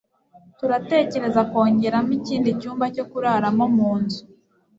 [0.57, 4.21] Turatekereza kongeramo ikindi cyumba cyo kuraramo munzu